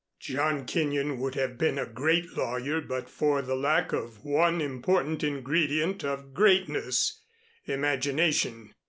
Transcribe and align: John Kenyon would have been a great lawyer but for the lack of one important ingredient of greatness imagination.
John 0.19 0.65
Kenyon 0.65 1.19
would 1.19 1.35
have 1.35 1.59
been 1.59 1.77
a 1.77 1.85
great 1.85 2.35
lawyer 2.35 2.81
but 2.81 3.07
for 3.07 3.43
the 3.43 3.53
lack 3.53 3.93
of 3.93 4.25
one 4.25 4.59
important 4.59 5.23
ingredient 5.23 6.03
of 6.03 6.33
greatness 6.33 7.21
imagination. 7.65 8.73